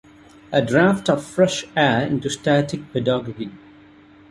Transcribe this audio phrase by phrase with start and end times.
[0.51, 3.51] A draft of fresh air into static pedagogy.